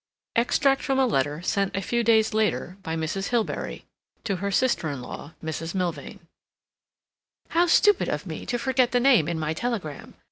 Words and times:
Extract 0.35 0.81
from 0.81 0.97
a 0.97 1.05
letter 1.05 1.43
sent 1.43 1.75
a 1.75 1.81
few 1.83 2.03
days 2.03 2.33
later 2.33 2.75
by 2.81 2.95
Mrs. 2.95 3.27
Hilbery 3.29 3.85
to 4.23 4.37
her 4.37 4.49
sister 4.49 4.89
in 4.89 4.99
law, 4.99 5.33
Mrs. 5.43 5.75
Milvain:"... 5.75 6.21
How 7.49 7.67
stupid 7.67 8.09
of 8.09 8.25
me 8.25 8.47
to 8.47 8.57
forget 8.57 8.93
the 8.93 8.99
name 8.99 9.27
in 9.27 9.37
my 9.39 9.53
telegram. 9.53 10.15